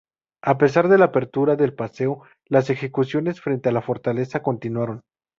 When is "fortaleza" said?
3.83-4.41